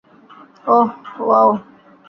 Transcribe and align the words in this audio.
ওহহ, 0.67 0.89
wow. 1.27 1.49